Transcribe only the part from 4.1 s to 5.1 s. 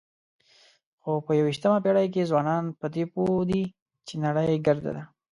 نړۍ ګرده ده.